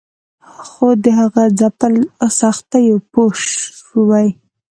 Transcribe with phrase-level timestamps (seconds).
[0.69, 1.93] خو د هغه ځپل
[2.39, 4.27] سختوي پوه شوې!.